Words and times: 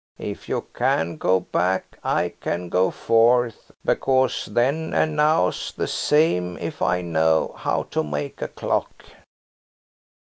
If 0.17 0.49
you 0.49 0.61
can 0.73 1.17
go 1.17 1.39
back 1.39 1.99
I 2.03 2.33
can 2.41 2.69
go 2.69 2.89
forth, 2.89 3.69
because 3.85 4.47
then 4.47 4.95
and 4.95 5.15
now's 5.15 5.71
the 5.77 5.85
same 5.87 6.57
if 6.57 6.81
I 6.81 7.01
know 7.01 7.53
how 7.55 7.83
to 7.91 8.03
make 8.03 8.41
a 8.41 8.47
clock." 8.47 9.05